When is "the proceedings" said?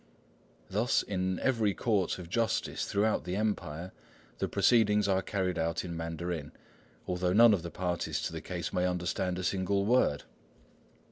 4.39-5.07